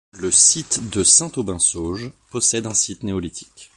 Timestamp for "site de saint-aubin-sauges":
0.31-2.11